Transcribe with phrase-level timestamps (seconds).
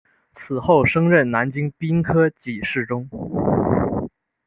[0.33, 3.07] 此后升任南京兵科给事中。